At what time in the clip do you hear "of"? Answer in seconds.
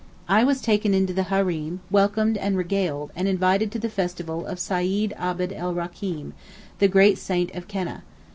4.47-4.57, 7.53-7.67